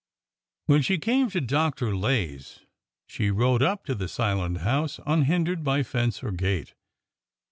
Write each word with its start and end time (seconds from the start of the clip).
When 0.65 0.81
she 0.81 0.97
came 0.97 1.29
to 1.29 1.39
Dr. 1.39 1.95
Lay's, 1.95 2.61
she 3.05 3.29
rode 3.29 3.61
up 3.61 3.85
to 3.85 3.93
the 3.93 4.07
silent 4.07 4.61
house 4.61 4.99
unhindered 5.05 5.63
by 5.63 5.83
fence 5.83 6.23
or 6.23 6.31
gate. 6.31 6.73